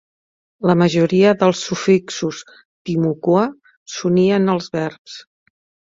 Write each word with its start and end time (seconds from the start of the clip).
La 0.69 0.75
majoria 0.81 1.33
dels 1.43 1.59
sufixos 1.67 2.41
Timucua 2.91 3.47
s'unien 3.97 4.53
als 4.55 4.71
verbs. 4.79 5.21